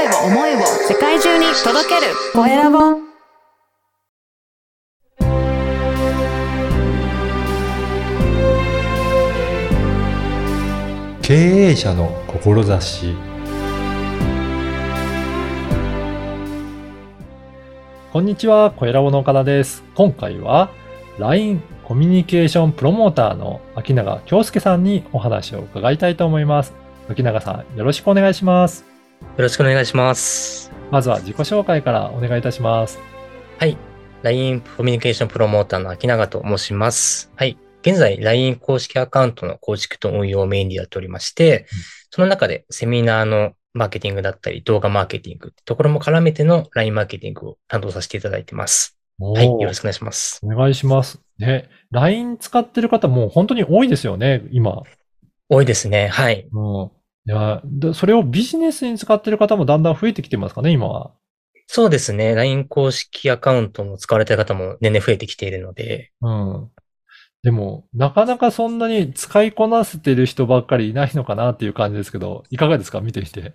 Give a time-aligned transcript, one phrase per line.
[0.00, 2.78] 声を思いを世界中に届けるコエラボ
[11.20, 13.14] 経営者の志
[18.10, 19.84] こんにちは、小ラボの岡田です。
[19.94, 20.70] 今回は
[21.18, 26.72] LINE コミュニケーションプロモーターの秋永京介さんにお話を伺いたいと思います。
[27.10, 28.99] 秋永さん、よろしくお願いします。
[29.22, 30.70] よろしくお願いします。
[30.90, 32.98] まずは自己紹介からお願いいたします。
[33.58, 33.76] はい。
[34.22, 37.32] LINE コミュニケーションプロモーターの秋永と申します。
[37.36, 37.56] はい。
[37.82, 41.66] 現在、LINE 公式アカウントの構築と運用をメインでやっておりまして、
[42.10, 48.98] その中でセミナーのマーケティングだったり、動画マーケティングってところも絡めての LINE マーケティングを担当させていただいてます。
[49.18, 49.46] はい。
[49.46, 50.40] よろしくお願いします。
[50.42, 51.20] お願いします。
[51.38, 54.82] ね、LINE 使ってる方もう本当に多いですよね、今。
[55.48, 56.08] 多いですね。
[56.08, 56.46] はい。
[56.52, 56.90] うん。
[57.26, 61.12] いや、でそれをビジネスに使ってる方もだんだん増えてきてますかね、今は。
[61.66, 62.34] そうですね。
[62.34, 66.68] LINE 公式アカウントも使われている方も年々増えてきているので、うん。
[67.42, 73.00] でも、なかなかそんなに使いこなせてる人ばっかりいないのかなっていう感じですけど、いかがですか？
[73.00, 73.54] 見てみて。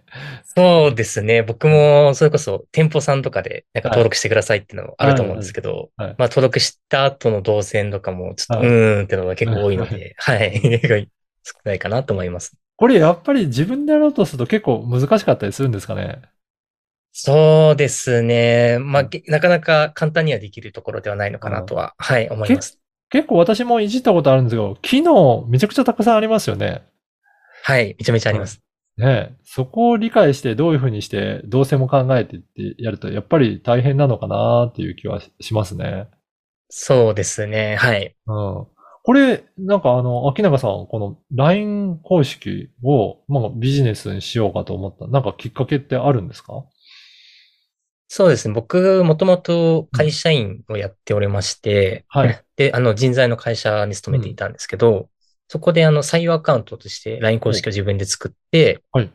[0.56, 1.44] そうですね。
[1.44, 10.62] 僕も、それこそ店舗さんとかで、なんか登録してくださいっていうのもあると思うんですけど、はいはいはいまあ登録した後の動線とかも、ちょっと、はいうーんってのが結構多いので、はい。
[11.44, 12.58] 少ないかなと思います。
[12.78, 16.22] これやっぱり自分でやろうとすると結構難しかったりするんですかね？
[17.14, 18.78] そうですね。
[18.80, 22.78] まあ、げなかなか簡単にはできるところではないのかなとは、はい、思います。
[23.10, 26.82] 結構私もいじったことあるんですけど、機能めちゃくちゃたくさんありますよね。
[27.64, 28.62] はい、めちゃめちゃあります。
[28.98, 36.08] ねそこを理解してどういうふうにして動線も考えてってやると、やっぱり大変なのかなっていう気はしますね。
[36.70, 37.78] そうですね。
[37.78, 38.14] はい。
[38.28, 38.68] うん。
[39.06, 46.64] これ、なんかあの、秋永さん、この LINE 公式を、まあ、ビジネスにしようかと思った、なんかきっかけってあるんですか？
[48.08, 48.54] そうですね。
[48.56, 52.44] 僕、もともと会社員をやっておりまして、はい。
[52.58, 55.08] で、あの、人材の会社に勤めていたんですけど、
[55.50, 59.12] そこであの、採用アカウントとして LINE 公式を自分で作って、はい。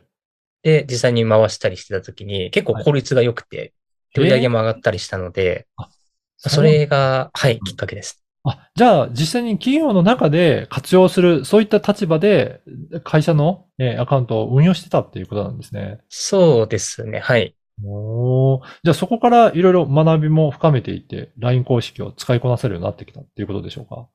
[0.63, 3.73] で、実際に回したりしてた時に、結構効率が良くて、
[4.13, 5.89] で売り上げも上がったりしたので、あ
[6.37, 8.23] それが、はい、きっかけです。
[8.43, 12.61] あ、じゃあ、実際に企業の中で活用する、そういった立場で、
[13.03, 15.99] 会社の、えーアカウントを運用してたっていうことなんですね。
[16.09, 17.19] そうですね。
[17.19, 17.55] はい。
[17.83, 24.07] おーじゃあそこからいろいろ学びも深めていって、LINE 公式を使いこなせるようになってきたっていうことでしょうか？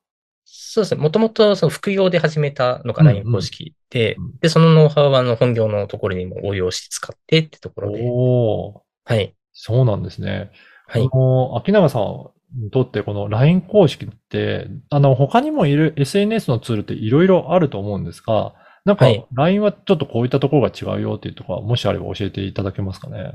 [0.45, 1.01] そうですね。
[1.01, 9.33] もともとその副業で始めたのがうん LINE 公式で、うんで、そのノウハウはあの本業のところにも応用して使ってってところで、おーはい。
[9.53, 10.51] そうなんですね。
[10.87, 11.09] はい。
[11.11, 23.33] あの、秋永さんにとってこの LINE 公式って、あの、他にもいる SNS のツールっていろいろあると思うんですが、なんかはい LINE はちょっとこういったところが違うよっていうところは、もしあれば教えていただけますかね？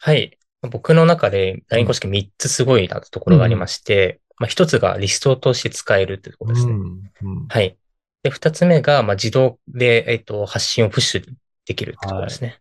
[0.00, 0.38] はい。
[0.70, 6.72] 僕の中で LINE 公式3つすごいなところがありまして、まあ1つがリストとして使えるってところですね。
[6.72, 7.76] うんうんはい。
[8.22, 11.24] で、2つ目が、まあ自動で、えっと、発信をプッシュ
[11.66, 12.58] できるってところですね。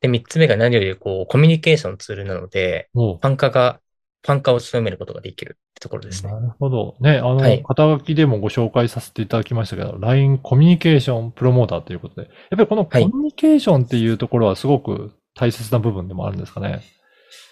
[0.00, 3.80] で、3つ目が何よりこう、コミュニケーションツールなので、おうファン化が、
[4.24, 6.40] ファン化を強めることができるってところですねな。
[6.40, 6.96] るほど。
[7.00, 16.82] ね、あの、はい肩書きでもご紹介させていただきましたけど、LINE コミュニケーションプロモーターということで、やっぱりこのコはいミュニケーションっていうところはすごく大切な部分でもあるんですかね？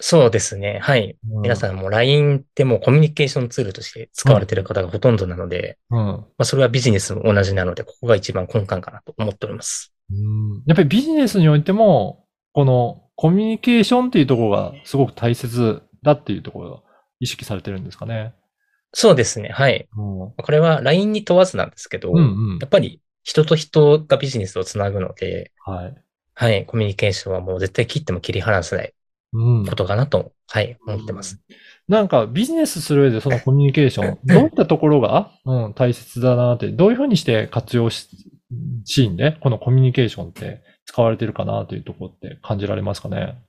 [0.03, 0.79] そうですね。
[0.83, 1.17] はい。
[1.25, 1.57] 皆ん。
[1.57, 5.99] さんも LINE ってもうコミュニケーションツールとして使われている方がほとんどなので、うん。
[5.99, 9.93] まあそれはビジネスも同じなので、ここが一番根幹かなと思っております。
[10.11, 16.83] うんやっぱりビジネスにおいても、このコミュニケーションっていうところがすごく大切だっていうところが
[17.21, 18.35] 意識されてるんですかね。
[18.93, 19.51] そうですね。
[19.51, 19.89] はい。
[19.97, 20.33] うん。
[20.37, 22.21] これは LINE に問わずなんですけど、うんう
[22.57, 25.95] んやっぱり人と人がビジネスをつなぐので、はい。
[26.35, 28.95] はい、コミュニケーションはもう絶対切っても切り離せない
[29.33, 29.67] うん。
[29.67, 31.41] ことかなと、はい、思ってます。
[31.87, 38.09] なんかビジネスする上でそのコミュニケーション、どういったところが、うん、大切だなって、どういうふうにして活用し、
[38.85, 43.43] シーンで、このコミュニケーションって使われてるかなというところって感じられますかね？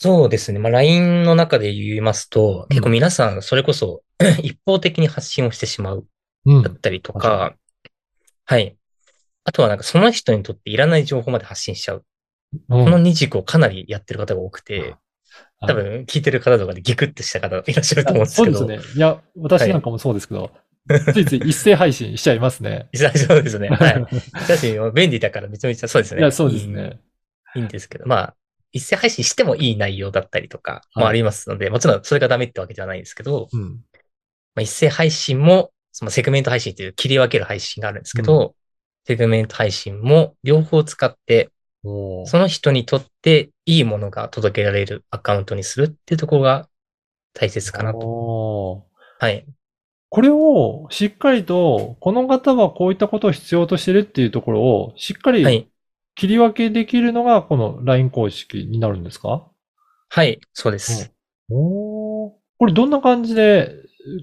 [0.00, 0.60] そうですね。
[0.60, 4.02] まあ、LINE の中で言いますと、うん結構皆さんそれこそ
[4.42, 6.06] 一方的に発信をしてしまう
[6.46, 6.74] うんだっ。
[6.74, 7.56] たりと確か、
[8.44, 8.76] はい。
[9.42, 12.04] あとはなんかその人にとっていらない情報まで発信しちゃう。
[12.68, 14.96] うんこの二軸をかなりやってる方が多くて、はい
[15.60, 18.58] 多分聞いてる方とかでギクッとした方いらっしゃると思うんですけど。
[18.58, 18.94] そうですね。
[18.96, 20.52] いや、私なんかもそうですけど、
[21.12, 22.88] ついつい一斉配信しちゃいますね。
[22.94, 23.10] ね。
[23.10, 23.68] そうですね。
[23.68, 24.06] はい。
[24.46, 26.20] 写真は便利だからめちゃめちゃそうですね。
[26.20, 27.00] いや、そうですね。
[27.56, 27.62] いい。
[27.62, 28.34] いいんですけど、まあ、
[28.72, 33.62] 一斉配信してもいい内容だったりとかもはいありますので、もちろんそれがダメってわけじゃないんですけど、うん。
[34.54, 38.54] まあ、一斉配信も、そのセグメント配信という切り分ける配信があるんですけど、
[39.06, 41.50] セグメント配信も両方使って、
[41.82, 46.68] その人にとっていいものが届けられるアカウントにするっていうところが
[47.32, 48.86] 大切かなと。
[49.18, 49.46] はい。
[50.10, 55.68] これをしっかりと、この方はこういったことを必要としてるっていうところをしっかりはい。
[56.18, 59.46] 切り分けできるのがこの LINE 公式になるんですか？
[60.08, 60.40] はい。
[60.52, 61.12] そうです。
[61.48, 63.72] おーこれどんな感じで、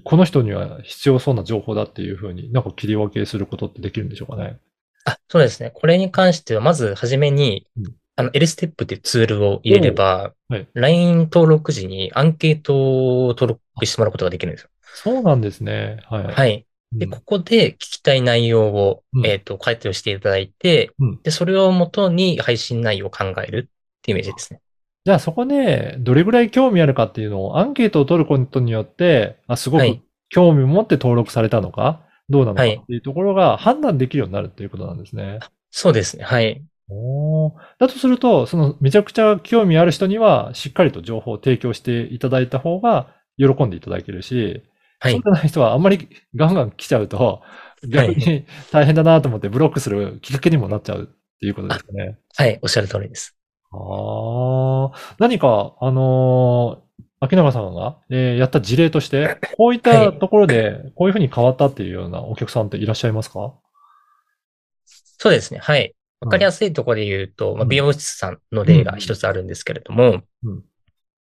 [0.04, 4.58] この人には必要そうな情報だっていうふうになんか切り分けすることってできるんでしょうかね？
[5.06, 5.70] あ、そうですね。
[5.72, 14.68] これに関しては、まずはじめにうん、あの、LSTEP っていうツールを入れればおはい、LINE 登録時にアンケートを登録してもらうことができるんですよ。
[14.82, 16.00] そうなんですね。
[16.10, 16.26] はい。
[16.26, 16.66] はい。
[16.98, 24.60] で、うんここで聞きたい内容をう、んえっと、回答していただいてうん、で、それをもとに配信内容を考えるっていうイメージですね。
[25.04, 35.38] じゃあそこでどれぐらい興味あるかっていうのをアンケートを取ることによって、あ、すごくはい興味を持って登録されたのか、どうなのかはいっていうところが判断できるようになるっていうことなんですね。
[35.70, 36.24] そうですね。
[36.24, 36.62] はい。
[36.88, 44.62] おーだとすると、そのめちゃくちゃ興味ある人にはしっかりと情報を提供していただいた方が喜んでいただけるし、
[44.98, 45.28] はいそうじ。
[45.28, 47.42] ゃない人はあんまりガンガン来ちゃうと、
[47.88, 51.06] 逆に大変だなと思ってブロックするきっかけにもなっちゃうっ
[51.40, 52.18] ていうことですね。
[52.36, 52.58] はい。
[52.62, 53.36] おっしゃる通りです。
[53.72, 56.86] ああ、何か、あのー
[57.18, 63.54] 秋永さんが、えーやった事例として、こういったところで、こういうふうに変わったっていうようなお客さんっていらっしゃいますか？
[65.18, 65.58] そうですね。
[65.60, 65.94] はい。
[66.20, 70.64] わかりやすいところで言うと、まあ、美容室さんの例が一つあるんですけれども、うん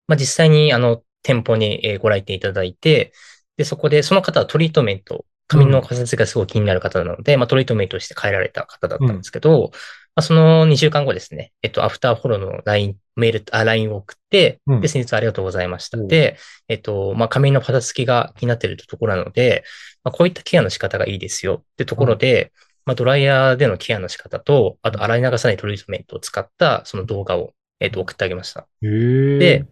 [0.08, 3.14] まあ、実際にあの店舗にえーご来店いただいて、
[3.58, 9.72] で、そこでその方はトリートメント、髪の形がすごい気になる方なので、まあ、トリートメントして帰られた方だったんですけど、
[10.16, 14.82] まあ、その2週間後ですね、えっと、アフターフォローの LINE、メール、あ、LINE を送って、うん。
[14.82, 15.98] で、先日ありがとうございました。
[15.98, 16.08] うん。
[16.08, 16.38] で、
[16.68, 19.64] えっと、まあ、髪のパサつきが気になっているところなので、
[20.04, 22.54] まあ、こういったケアの仕方がいいですよってところで、
[22.86, 28.68] まあ、ドライヤーでのケアの仕方と、あと洗い流さないトリートメントを使ったその動画を、えっと、送ってあげました。
[29.40, 29.66] で、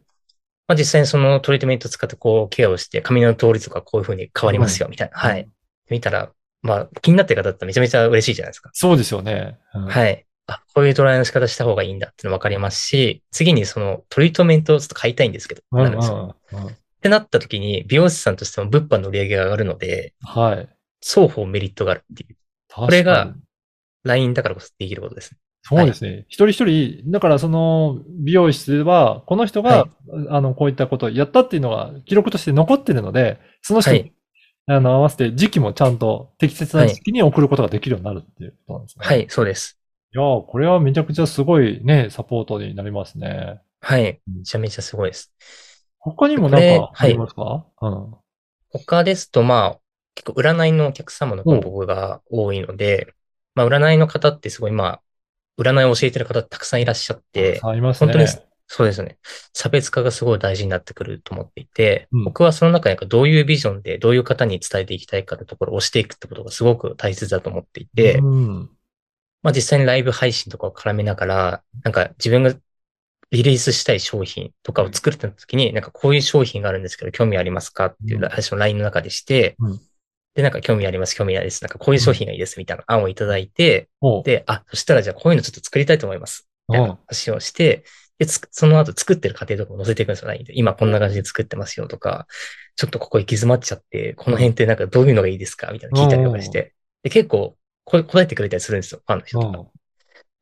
[0.73, 5.17] まあ、実際にそのトリートメントを使ってこうケアをして髪の通りとかこういう風に変わりますよ、みたいな。
[5.17, 5.47] はい。
[5.89, 6.31] 見たら、
[6.61, 8.71] まあ、気になってる方だったらめちゃめちゃ嬉しいじゃないですか。
[8.73, 9.59] そうですよね。
[9.75, 10.25] うんはい。
[10.47, 16.71] あ、こういうドライの仕方した方がいいんだっての分かりますし、次にそのトリートメントをちょっと買いたいんですけど、うんんるんですよんうんっ
[17.03, 20.69] てなった時に、美容師さんとしても物販の売り上げが上がるので、はい。
[21.03, 22.37] 双方メリットがあるっていう。
[22.73, 23.33] これが、
[24.03, 25.37] LINE だからこそできることですね。
[25.63, 26.25] そうですね。
[26.27, 29.87] 一人一人、だからその美容室では、この人が、は
[30.29, 34.13] あの、こういったことをやったっていうのが記録として残ってるので、その人に、はい
[34.65, 39.05] あの、合わせて時期もちゃんと適切な時期に送ることができるようになるっていうことなんですね。
[39.05, 39.79] はい、そうです。
[40.15, 43.59] いやーこれはめちゃくちゃすごいね、サポートになりますね。
[43.81, 44.21] はい。
[44.27, 45.33] うんめちゃめちゃすごいです。
[45.99, 48.13] 他にもなんかありますか、うん。
[48.69, 49.79] 他ですと、まあ、
[50.15, 53.13] 結構占いのお客様の報告が多いので、
[53.55, 55.01] まあ、占いの方ってすごい、まあ、
[55.57, 58.13] 占いを教えてる方たくさんいらっしゃって、ありますね。
[58.13, 58.27] 本当に
[58.67, 59.17] そうですね。
[59.53, 68.69] 差別化がすごい大事になってくると思っていて、うん僕はその中にどういうビジョンでどういう方に伝えていきたいかというところを押していくってことがすごく大切だと思っていて、うん。
[69.43, 72.55] まあ実際にライブ配信とかを絡めながら、なんか自分が
[73.31, 79.81] リリースしたい商品とかを作るってなった時に、なんかこういう商品があるんですけど、興味ありますかっていううん話を LINE の中でして、うん
[80.35, 81.63] で、なんか興味あります、興味ないです。
[81.63, 86.47] なんかこういう商品がいいですみたいな案をいただいて、おうで、あ、そしたらじゃあこういうのちょっと作りたいと思います。
[86.69, 87.83] みたいうんな話をして、
[88.19, 90.45] で、つその後作ってる過程とかも載せていくんですよ、で。
[90.55, 92.27] 今こんな感じで作ってますよとか、
[92.75, 96.73] ちょっとここ行き詰まっちゃって、この辺ってなんかどういうのがいいですかみたいな聞いたりとかして。
[97.03, 99.57] で、結構、これ答えてくれたりするんですよ、ファンの人とか。
[99.59, 99.67] うん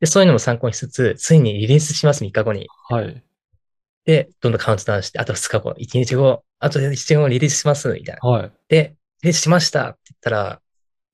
[0.01, 2.67] で、そういうのも参考にしつつ、ついにリリースします、3日後に。
[2.89, 3.23] はい。
[4.03, 8.27] で、どんどんカウントダウンして、あと2日後、1日後、あと1日後リリースします、みたいな。
[8.27, 8.51] はい。
[8.67, 10.61] で、リリースしましたって言ったら、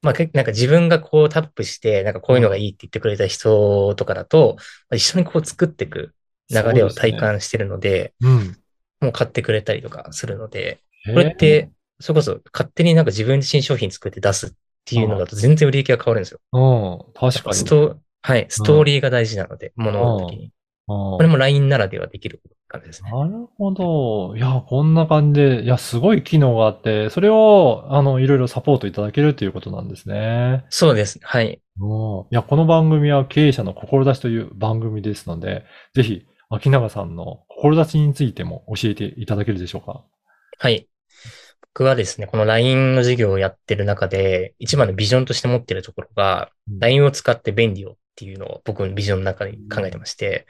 [0.02, 6.14] まあ、けなんか自分がこうタップして、なんかこういうのがいいって言ってくれた人とかだと、まあ一緒にこう作っていく
[6.50, 8.58] 流れを体感してるので、うん。
[9.00, 14.50] もう買ってくれたりとかするので、ここれって、それこそ勝手になんか自分自身商品作って出すっ
[14.86, 16.40] ていうのだと全然売り行きが変わるんですよ。
[16.54, 17.14] うん。
[17.14, 17.56] 確かに。
[17.56, 20.46] ストはい、ストーリーが大事なので、物の時に。
[20.46, 20.52] うん
[20.90, 23.12] これも LINE ならではできる感じですね。
[23.12, 24.36] なるほど。
[24.36, 30.65] いや、こんな感じで、いや、すごい機能があって、それを、あの、いろいろサポートいただけるということなんですね。
[30.69, 31.19] そうです。
[31.21, 31.62] はい。
[31.79, 32.21] うん。
[32.21, 40.03] いや、この番組は経営者の志という番組ですので、ぜひ、秋永さんの志についても教えていただけるでしょうか？
[40.59, 40.88] はい。
[41.74, 50.47] 僕はですね、この LINE の授業をやってる中で、一番のビジョンとして持ってるところが、うん LINE を使って便利をっていうのを僕のビジョンの中で考えてまして、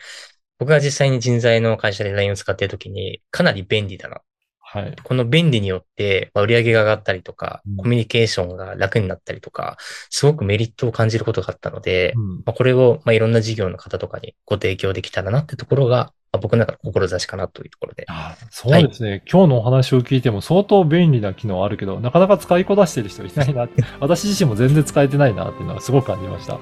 [0.59, 4.17] 僕が実際に人材の会社で LINE を使っているときに、かなり便利だな。
[4.17, 4.21] っ
[4.69, 4.95] はい。
[5.01, 9.77] この便利によって、まあ売り上げが上がったりとかうん、コミュニケーションが楽になったりとか、
[10.09, 12.35] すごくメリットを感じることがあったので、うん。
[12.37, 18.05] まあ、これを、まあ、いろんな事業の方とかにご提供できたらなってところが、まあ、僕の中の志かなというところで。
[18.07, 26.53] あそうですね、今日のお話を聞いても相当便利な機能あるけど、なかなか使いこなしてる人いないなって、私自身も全然使えてないなっていうのはすごく感じました。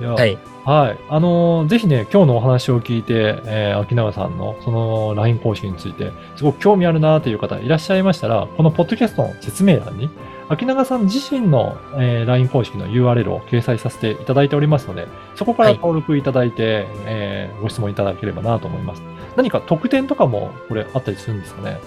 [0.00, 0.38] いやはい。
[0.64, 0.98] はい。
[1.08, 10.08] あのーぜひね、今日のお話を聞いて、えー秋永さんのその LINE 公式について、すごく興味あるなという方いらっしゃいましたら、このポッドキャストの説明欄に、
[10.48, 19.02] 秋永さん自身の、えー LINE 公式の URL を掲載させていただいておりますので、そこからはい登録いただいて、えーご質問いただければなと思います。
[19.36, 21.78] 何か特典とかもこれあったりするんですかね？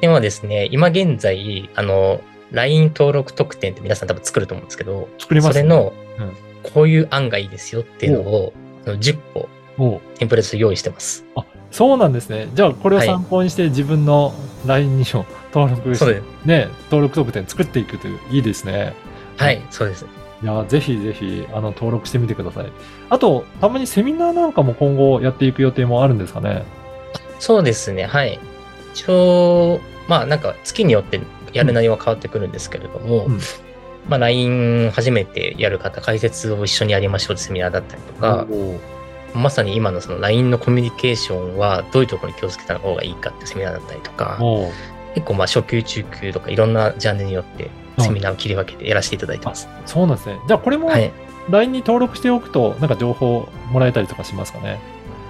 [0.00, 2.20] ではですね、今現在、あの、
[2.52, 6.32] LINE 登録特典って皆さん多分作ると思うんですけど、作りますそれのうん、
[6.62, 8.52] こういう案がいいですよっていうのを、
[8.86, 9.48] あの10個
[10.18, 11.24] テンプレート用意してます。
[11.34, 12.48] あ、そうなんですね。
[12.54, 14.32] じゃあ、これを参考にして自分の
[14.66, 16.46] LINE にも登録して、そうです。
[16.46, 18.94] ね、登録特典作っていくという、いいですね。
[19.36, 20.06] はい、そうです。
[20.42, 22.66] いや、ぜひぜひ、あの、登録してみてください。
[23.08, 26.64] あと、たまにセミナーなんかも今後やっていく予定もあるんですかね？
[27.38, 28.38] そうですね、はい。
[28.92, 31.20] 一応、まあなんか月によって
[31.52, 33.38] やる内容は変わってくるんですけれども、うん
[34.08, 38.46] まあ LINE 初めてやる方、解説を一緒にやりましょうってセミナーだったりとか、
[39.34, 44.38] まさに今のその LINE のコミュニケーションはどういうところに気をつけた方がいいかってセミナーだったりとか、
[45.14, 49.68] 結構まあ初級、中級とかいろんなジャンルによってセミナーを切り分けてやらせていただいてます。
[49.86, 50.38] そうなんですね。
[50.46, 51.10] じゃあ、これもはい。
[51.48, 54.80] LINE に登録しておくと、なんか情報もらえたりとかしますかね。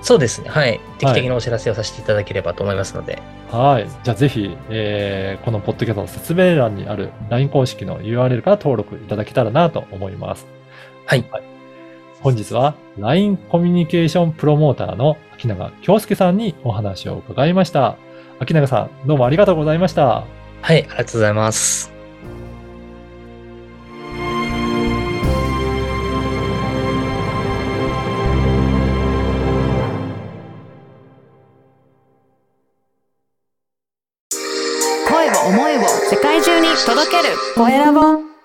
[0.02, 0.48] そうですね。
[0.48, 0.80] はい。
[0.98, 3.20] 定期的なお知らせをさせていただければと思いますので。
[3.50, 3.88] はい。
[4.04, 10.46] じゃあぜひ、えーこのポッドキャストの説明欄にある LINE 公式の URL から登録いただけたらなと思います。
[11.06, 11.24] はい。
[12.20, 17.96] 本日は LINE コミュニケーションプロモーターの秋永京介さんにお話を伺いました。
[18.38, 20.24] 秋永さん、どうもありがとうございました。
[20.62, 20.78] はい。
[20.78, 21.95] ありがとうございます。
[36.86, 37.36] 届ける。
[37.56, 38.35] コエラボ